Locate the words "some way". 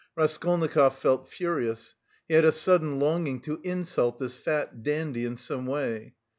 5.37-6.15